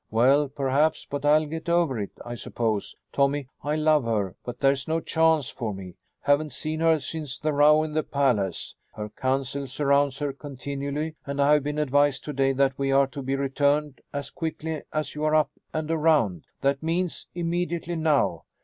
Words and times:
"Well, 0.09 0.49
perhaps. 0.49 1.05
But 1.05 1.25
I'll 1.25 1.45
get 1.45 1.69
over 1.69 1.99
it, 1.99 2.09
I 2.25 2.33
suppose. 2.33 2.95
Tommy, 3.13 3.49
I 3.63 3.75
love 3.75 4.03
her. 4.05 4.35
But 4.43 4.59
there's 4.59 4.87
no 4.87 4.99
chance 4.99 5.51
for 5.51 5.75
me. 5.75 5.93
Haven't 6.21 6.53
seen 6.53 6.79
her 6.79 6.99
since 6.99 7.37
the 7.37 7.53
row 7.53 7.83
in 7.83 7.93
the 7.93 8.01
palace. 8.01 8.73
Her 8.95 9.09
council 9.09 9.67
surrounds 9.67 10.17
her 10.17 10.33
continually 10.33 11.13
and 11.27 11.39
I 11.39 11.53
have 11.53 11.63
been 11.63 11.77
advised 11.77 12.23
to 12.25 12.33
day 12.33 12.51
that 12.51 12.79
we 12.79 12.91
are 12.91 13.05
to 13.09 13.21
be 13.21 13.35
returned 13.35 14.01
as 14.11 14.31
quickly 14.31 14.81
as 14.91 15.13
you 15.13 15.23
are 15.23 15.35
up 15.35 15.51
and 15.71 15.91
around. 15.91 16.45
That 16.61 16.81
means 16.81 17.27
immediately 17.35 17.95
now." 17.95 18.45